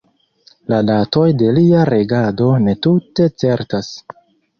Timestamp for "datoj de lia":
0.85-1.83